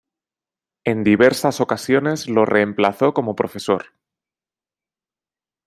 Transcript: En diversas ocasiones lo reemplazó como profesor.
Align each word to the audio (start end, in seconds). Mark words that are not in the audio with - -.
En 0.83 1.03
diversas 1.03 1.61
ocasiones 1.61 2.27
lo 2.27 2.43
reemplazó 2.43 3.13
como 3.13 3.35
profesor. 3.35 3.85